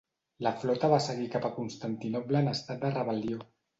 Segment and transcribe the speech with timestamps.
[0.45, 3.45] La flota va seguir cap a Constantinoble en estat de rebel·lió.